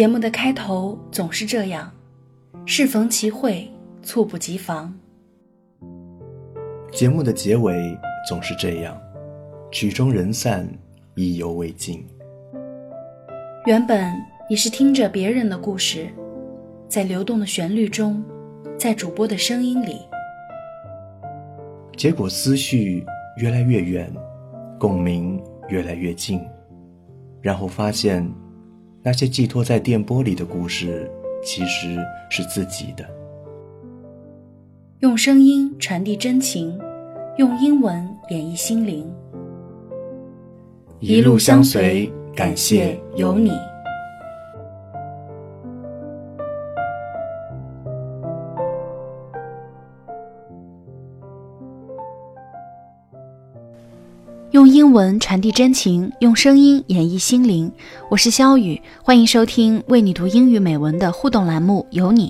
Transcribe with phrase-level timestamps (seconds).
[0.00, 1.92] 节目的开头总是这样，
[2.64, 3.70] 适逢其会，
[4.02, 4.98] 猝不及防。
[6.90, 7.76] 节目的结尾
[8.26, 8.98] 总是这样，
[9.70, 10.66] 曲终人散，
[11.16, 12.02] 意犹未尽。
[13.66, 14.10] 原本
[14.48, 16.08] 你是听着别人的故事，
[16.88, 18.24] 在流动的旋律中，
[18.78, 19.98] 在主播的声音里，
[21.94, 23.04] 结果思绪
[23.36, 24.10] 越来越远，
[24.78, 26.40] 共鸣越来越近，
[27.42, 28.26] 然后发现，
[29.02, 31.10] 那些寄托在电波里的故事，
[31.42, 33.04] 其实是自己的。
[34.98, 36.78] 用声音传递真情，
[37.38, 39.10] 用英文演绎心灵。
[40.98, 43.50] 一路相随，感谢有你。
[54.52, 57.70] 用英文传递真情，用声音演绎心灵。
[58.08, 62.26] 我是肖雨，欢迎收听为你读英语美文的互动栏目《有你》。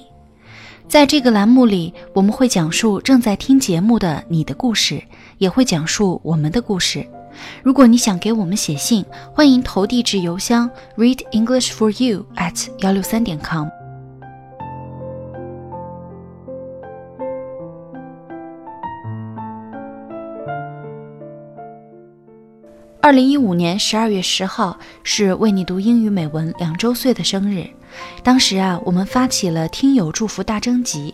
[0.87, 5.03] 在这个栏目里，我们会讲述正在听节目的你的故事，
[5.39, 7.07] 也会讲述我们的故事。
[7.62, 10.69] 如果你想给我们写信，欢迎投递至邮箱
[10.99, 13.67] readenglishforyou@ 幺六三点 com。
[23.11, 27.69] 二零一五年十二月十号是为你读英语美文两周岁的生日。
[28.22, 31.12] 当时啊，我们发起了听友祝福大征集，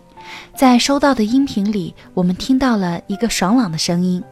[0.54, 4.22] 在收到的音频里，我们听到了一个爽朗的声音。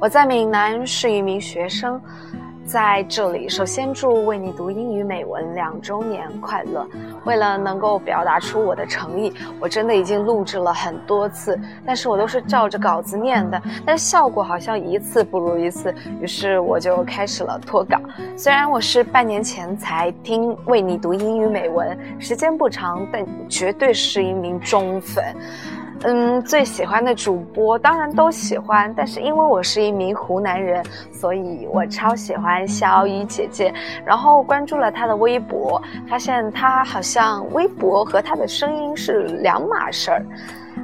[0.00, 2.00] 我在闽南是一名学生。
[2.68, 6.86] 在这里，首先祝为你读英语美文两周年快乐！
[7.24, 17.98] 为了能够表达出我的诚意，我真的已经录制了很多次，但是我都是照着稿子念的，但效果好像一次不如一次，于是我就开始了脱稿。
[18.36, 25.24] 虽然我是半年前才听为你读英语美文，时间不长，但绝对是一名忠粉。
[26.04, 33.74] 嗯，最喜欢的主播当然都喜欢，但是因为我是一名湖南人，所以我超喜欢小雨姐姐。
[34.06, 40.24] 然后关注了她的微博，发现她好像微博和她的声音是两码事儿。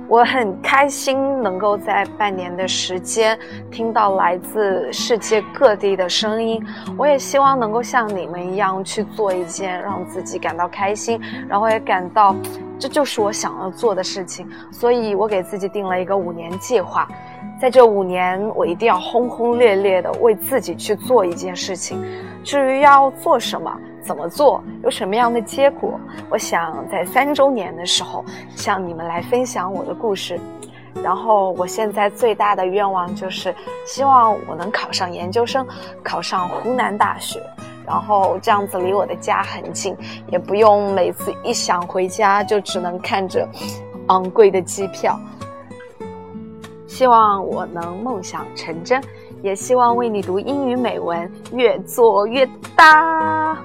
[0.07, 3.39] 我很开心能够在半年的时间
[3.71, 6.63] 听到来自世界各地的声音。
[6.99, 12.37] 我也希望能够像你们一样去做一件让自己感到开心，然后也感到
[12.79, 14.49] 这就是我想要做的事情。
[14.71, 17.09] 所以我给自己定了一个五年计划，
[17.61, 22.03] 在这五年我一定要轰轰烈烈的为自己去做一件事情。
[22.43, 23.75] 至于要做什么？
[24.03, 24.63] 怎么做？
[24.83, 25.99] 有什么样的结果？
[26.29, 28.23] 我想在三周年的时候
[28.55, 30.39] 向你们来分享我的故事。
[31.03, 33.55] 然后，我现在最大的愿望就是
[33.87, 35.67] 希望我能考上研究生，
[36.05, 37.43] 考上湖南大学。
[37.87, 39.97] 然后这样子离我的家很近，
[40.31, 43.49] 也不用每次一想回家就只能看着
[44.09, 45.19] 昂贵的机票。
[46.87, 49.03] 希望我能梦想成真，
[49.43, 53.57] 也希望为你读英语美文越做越大。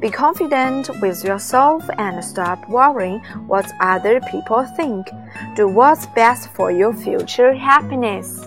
[0.00, 5.04] Be confident with yourself and stop worrying what other people think.
[5.54, 8.40] Do what's best for your future happiness.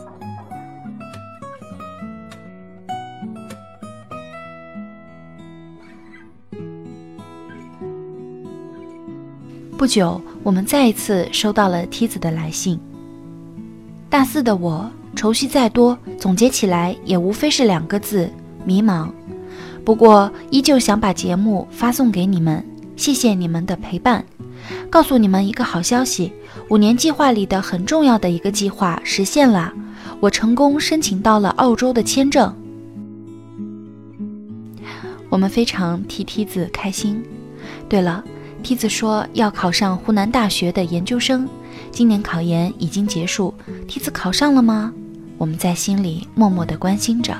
[9.83, 12.79] 不久，我们再一次收到了梯子的来信。
[14.09, 18.29] 大四的我，愁绪再多，总结起来也无非是两个字：
[18.63, 19.09] 迷茫。
[19.83, 24.23] 不过，依旧想把节目发送给你们，谢谢你们的陪伴。
[24.89, 26.31] 告诉你们一个好消息，
[26.69, 29.73] 五年计划里的很重要的一个计划实现了，
[30.21, 32.55] 我成功申请到了澳洲的签证。
[35.27, 37.21] 我们非常替梯子开心。
[37.89, 38.23] 对了，
[38.63, 41.47] 梯子说要考上湖南大学的研究生，
[41.91, 43.53] 今年考研已经结束，
[43.89, 44.91] 梯子考上了吗？
[45.37, 47.35] 我们在心里默默的关心着。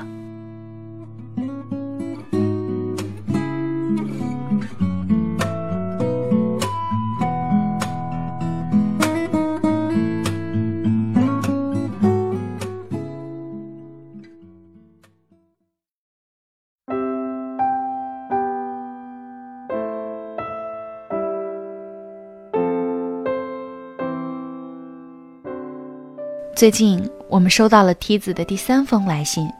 [26.56, 29.50] 最近我们收到了梯子的第三封来信，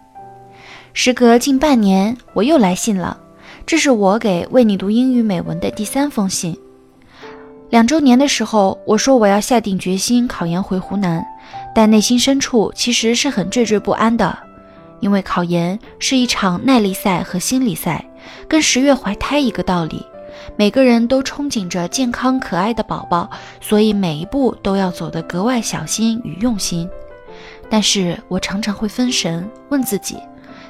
[0.92, 3.18] 时隔近半年，我又来信了。
[3.66, 6.56] 这是我给为你读英语美文的第三封信。
[7.68, 11.24] 两周年的时候，我说我要下定决心考研回湖南，
[11.74, 14.38] 但内心深处其实是很惴惴不安的，
[15.00, 18.08] 因为考研是一场耐力赛和心理赛，
[18.46, 20.06] 跟十月怀胎一个道理。
[20.56, 26.88] 每个人都憧憬着健康可爱的宝宝，所以每一步都要走得格外小心与用心。
[27.70, 30.18] 但是我常常会分神，问自己：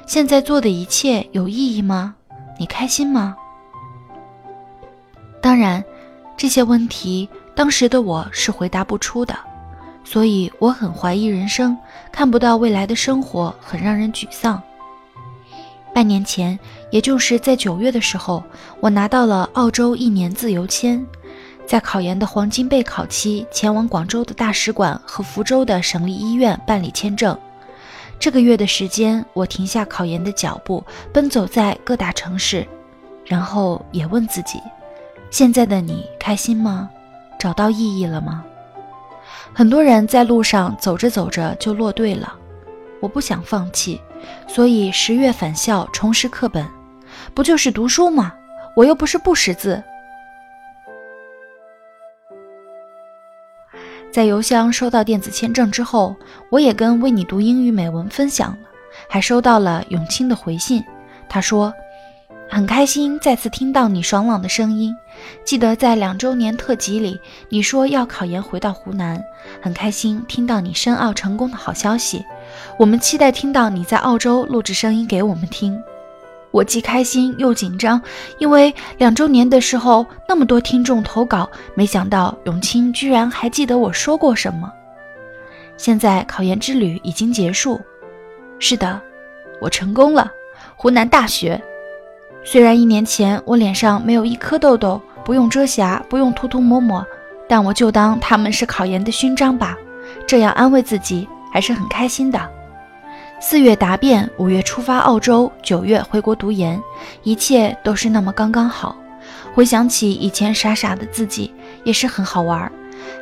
[0.07, 2.15] 现在做的一切有意义吗？
[2.57, 3.35] 你开心吗？
[5.41, 5.83] 当然，
[6.37, 9.35] 这些问题当时的我是回答不出的，
[10.03, 11.77] 所以我很怀疑人生，
[12.11, 14.61] 看不到未来的生活很让人沮丧。
[15.95, 16.59] 半年前，
[16.89, 18.43] 也就是在九月的时候，
[18.81, 21.01] 我拿到了澳洲一年自由签，
[21.65, 27.37] 在考研的黄金备考期，前往广州的大使馆和福州的省立医院办理签证。
[28.19, 30.83] 这个月的时间，我停下考研的脚步，
[31.13, 32.67] 奔走在各大城市，
[33.23, 34.59] 然后也问自己：
[35.31, 36.89] 现在的你开心吗？
[37.39, 38.43] 找到意义了吗？
[39.53, 42.35] 很多人在路上走着走着就落队了，
[43.05, 44.01] 我不想放弃。
[44.47, 46.67] 所以十月返校重拾课本，
[47.35, 48.33] 不就是读书吗？
[48.75, 49.81] 我又不是不识字。
[54.11, 56.15] 在邮箱收到电子签证之后，
[56.49, 58.57] 我也跟为你读英语美文分享了，
[59.07, 60.83] 还收到了永清的回信。
[61.29, 61.71] 他说
[62.49, 64.95] 很开心再次听到你爽朗的声音，
[65.43, 67.19] 记得在两周年特辑里
[67.49, 69.23] 你说要考研回到湖南，
[69.61, 72.23] 很开心听到你申奥成功的好消息。
[72.77, 75.81] 我们期待听到你在澳洲录制声音给我们听，
[76.51, 78.01] 我既开心又紧张，
[78.37, 84.71] 因为两周年的时候那么多听众投稿，没想到永清居然还记得我说过什么。
[85.77, 87.81] 现在考研之旅已经结束，
[88.59, 89.01] 是的，
[89.59, 90.31] 我成功了，
[90.75, 91.61] 湖南大学。
[92.43, 97.05] 虽然一年前我脸上没有一颗痘痘，不用遮瑕，不用涂涂抹抹，
[97.49, 99.77] 但我就当他们是考研的勋章吧，
[100.25, 101.27] 这样安慰自己。
[101.55, 102.51] 还是很开心的。
[103.39, 106.83] 四月答辩，五月出发澳洲，九月回国读研，
[107.23, 108.93] 一切都是那么刚刚好。
[109.53, 111.53] 回想起以前傻傻的自己，
[111.85, 112.69] 也是很好玩。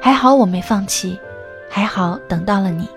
[0.02, 1.20] 还好我没放弃，
[1.70, 2.90] 还好等到了你。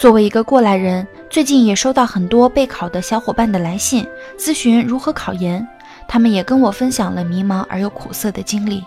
[0.00, 4.06] 作为一个过来人，最近也收到很多备考的小伙伴的来信，
[4.38, 5.68] 咨询如何考研。
[6.08, 8.82] 他们也跟我分享了迷茫而又苦涩的经历。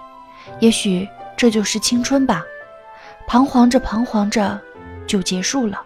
[0.60, 1.08] 也许。
[1.38, 2.44] 这就是青春吧，
[3.28, 4.60] 彷徨着彷徨着，
[5.06, 5.80] 就结束了。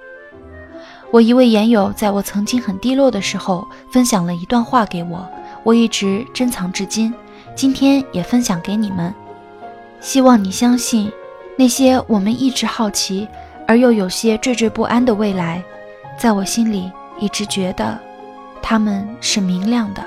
[1.12, 5.30] 我一位研友在我曾经很低落的时候，分享了一段话给我，
[5.64, 7.14] 我一直珍藏至今，
[7.54, 9.14] 今天也分享给你们。
[10.00, 11.12] 希望你相信，
[11.58, 13.28] 那些我们一直好奇
[13.68, 15.62] 而又有些惴惴不安的未来，
[16.18, 16.90] 在我心里
[17.20, 18.00] 一直觉得，
[18.62, 20.02] 他们是明亮的。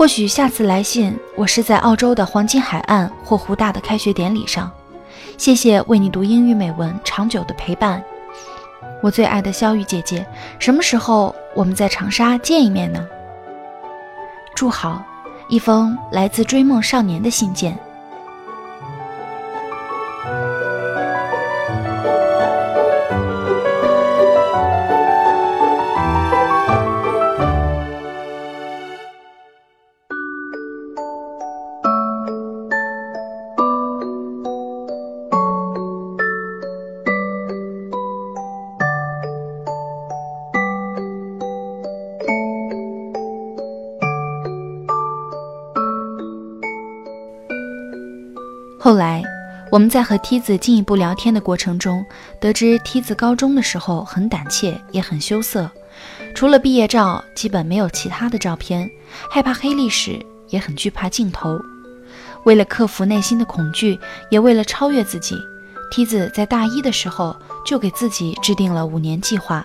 [0.00, 4.72] 或许下次来信，我是在澳洲的黄金海岸或湖大的开学典礼上。
[5.36, 8.02] 谢谢为你读英语美文长久的陪伴，
[9.02, 10.26] 我最爱的肖雨姐姐。
[10.58, 13.06] 什么时候我们在长沙见一面呢？
[14.54, 15.04] 祝好，
[15.50, 17.78] 一封来自追梦少年的信件。
[48.82, 49.22] 后来，
[49.70, 52.02] 我们在和梯子进一步聊天的过程中，
[52.40, 55.70] 得知梯子高中的时候很胆怯，也很羞涩，
[56.34, 58.90] 除了毕业照，基本没有其他的照片，
[59.30, 60.18] 害怕黑历史，
[60.48, 61.60] 也很惧怕镜头。
[62.44, 65.36] 为了克服内心的恐惧，也为了超越自己，
[65.90, 69.62] 梯子在大一的时候就给自己制定了五年计划，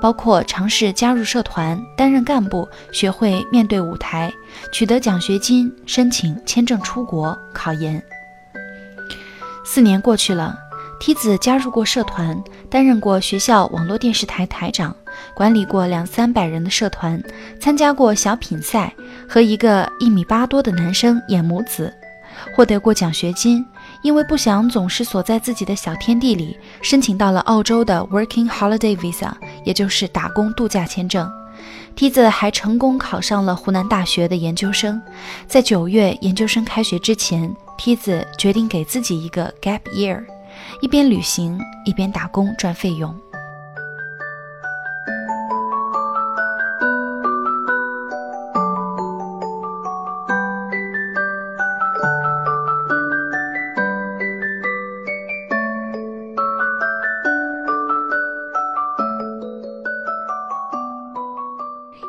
[0.00, 4.32] 包括尝试加入社团、担任干部、学会面对舞台、
[4.70, 8.00] 取得奖学金、申请签证出国、考研。
[9.64, 10.56] 四年过去了，
[11.00, 12.40] 梯子加入过社团，
[12.70, 14.94] 担任过学校网络电视台台长，
[15.34, 17.20] 管理过两三百人的社团，
[17.58, 18.94] 参加过小品赛，
[19.28, 21.92] 和一个一米八多的男生演母子，
[22.54, 23.64] 获得过奖学金。
[24.02, 29.32] 因为不想总是锁在自己的小天地里，申请到了澳洲的 Working Holiday Visa，
[29.64, 31.26] 也就是打工度假签证。
[31.96, 35.00] 梯子还成功考上了湖南大学的研究生，
[35.46, 37.50] 在九月研究生开学之前。
[37.76, 40.24] 梯子决定给自己一个 gap year
[40.80, 43.14] 一边旅行一边打工赚费用。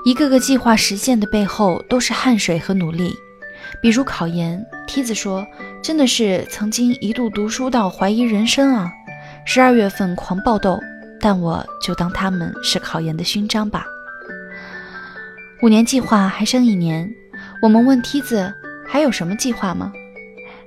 [0.03, 3.15] 一个个计划实现的背后都是汗水和努力。
[3.81, 5.45] 比如考研梯子说
[5.83, 8.91] ：“真的是曾经一度读书到怀疑人生啊！”
[9.45, 10.79] 十二月份狂暴痘，
[11.19, 13.85] 但我就当他们是考研的勋章吧。
[15.61, 17.09] 五年计划还剩一年，
[17.61, 18.53] 我们问梯子
[18.87, 19.91] 还有什么计划吗？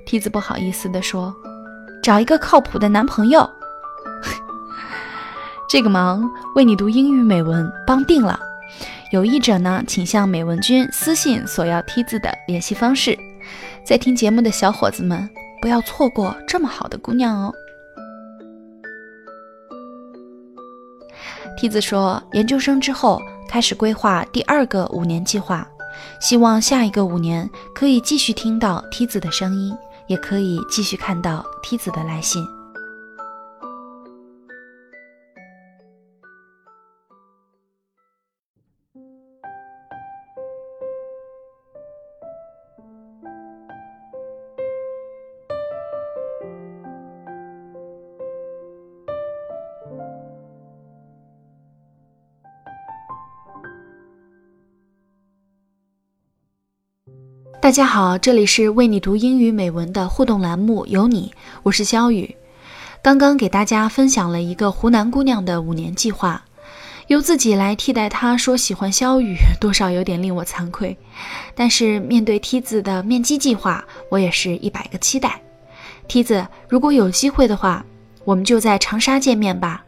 [0.06, 1.34] 梯子不好意思地说
[2.02, 3.48] ：“找一个靠谱的男朋友。
[5.68, 8.38] ”这个忙为你读英语美文帮定了。
[9.10, 13.18] 有意者呢，请向美文君私信索要梯子的联系方式。
[13.84, 15.28] 在听节目的小伙子们，
[15.60, 17.52] 不要错过这么好的姑娘哦。
[21.56, 25.66] 梯子说，研究生之后开始规划第二个五年计划，
[26.20, 29.76] 希望下一个五年可以继续听到梯子的声音，
[30.06, 32.46] 也可以继续看到梯子的来信。
[57.68, 62.34] 大家好，这里是为你读英语美文的互动栏目，有你，我是肖雨。
[63.02, 66.42] 刚刚给大家分享了一个湖南姑娘的五年计划，
[67.08, 70.96] 由自己来替代她说喜欢肖雨，多少有点令我惭愧。
[71.54, 75.38] 但是面对梯子的面基计划，我也是一百个期待。
[76.06, 77.84] 梯子，如果有机会的话，
[78.24, 79.84] 我们就在长沙见面吧。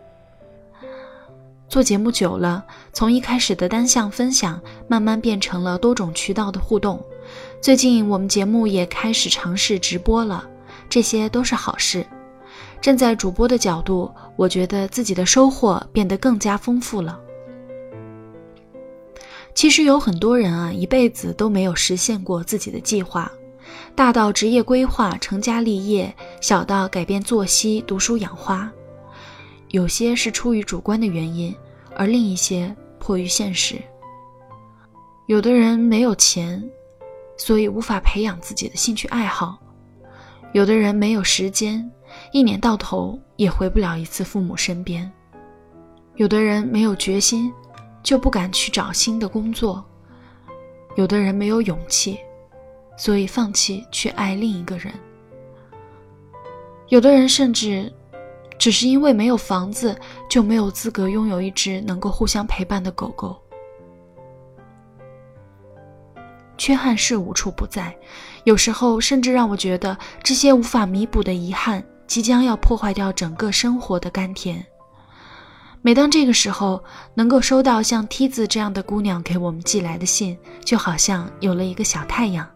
[1.66, 7.02] 做节目久了，从一开始的单向分享，慢慢变成了多种渠道的互动。
[7.60, 10.48] 最近我们节目也开始尝试直播了，
[10.88, 12.06] 这些都是好事。
[12.80, 17.20] 站在主播的角度，我觉得自己的收获变得更加丰富了。
[19.54, 23.30] 其实有很多人啊，一辈子都没有实现过自己的计划，
[23.94, 28.72] 大到职业规划、成家立业，小到改变作息、读书养花。
[29.68, 31.54] 有些是出于主观的原因，
[31.94, 33.76] 而另一些迫于现实。
[35.26, 36.62] 有的人没有钱。
[37.40, 39.58] 所以无法培养自己的兴趣爱好，
[40.52, 41.90] 有的人没有时间，
[42.32, 45.10] 一年到头也回不了一次父母身边；
[46.16, 47.50] 有的人没有决心，
[48.02, 49.82] 就不敢去找新的工作；
[50.96, 52.18] 有的人没有勇气，
[52.94, 54.92] 所以放弃去爱另一个人；
[56.88, 57.90] 有的人甚至
[58.58, 63.40] 只是因为没有房子，就没有资格拥有一只能够互相陪伴的狗狗。
[66.60, 67.96] 缺憾是无处不在，
[68.44, 74.62] 有时候甚至让我觉得这些无法弥补的遗憾，即将要破坏掉整个生活的甘甜。
[75.80, 82.46] 每当这个时候，能够收到像梯子这样的姑娘给我们寄来的信，就好像有了一个小太阳。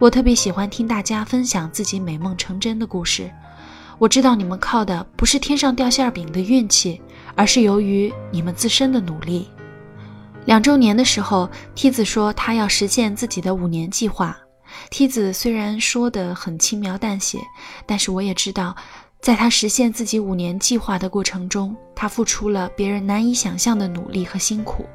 [0.00, 3.30] 我特别喜欢听大家分享自己美梦成真的故事。
[3.98, 7.00] 我知道你们靠的不是天上掉馅饼的运气，
[7.36, 9.48] 而是由于你们自身的努力。
[10.46, 14.36] 两周年的时候，梯子说他要实现自己的五年计划。
[14.90, 17.40] 梯子虽然说的很轻描淡写，
[17.84, 18.74] 但是我也知道，
[19.20, 24.86] 在他实现自己五年计划的过程中，他付出了别人难以想象的努力和辛苦。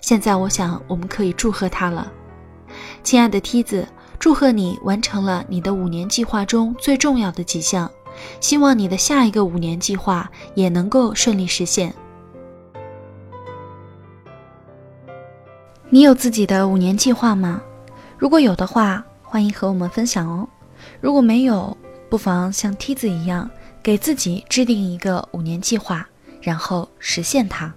[0.00, 2.10] 现在，我想我们可以祝贺他了，
[3.02, 3.86] 亲爱的梯子，
[4.20, 7.90] 祝贺你完成了你的五年计划中最重要的几项，
[8.40, 11.92] 希望你的下一个五年计划也能够顺利实现。
[15.94, 17.60] 你有自己的五年计划吗？
[18.16, 20.48] 如果有的话，欢迎和我们分享哦。
[21.02, 21.76] 如果没有，
[22.08, 23.50] 不妨像梯子一样，
[23.82, 26.08] 给自己制定一个五年计划，
[26.40, 27.70] 然后实现它。